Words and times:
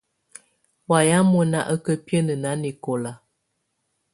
Wayɛ̀á 0.89 1.19
mɔ̀ná 1.31 1.59
á 1.71 1.75
kà 1.83 1.93
biǝ́nǝ́ 2.05 2.37
nanɛkɔ̀la. 2.43 3.11